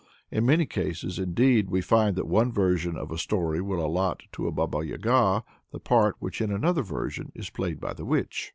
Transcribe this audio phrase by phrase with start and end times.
[0.31, 4.47] In many cases, indeed, we find that one version of a story will allot to
[4.47, 8.49] a Baba Yaga the part which in another version is played by a Witch.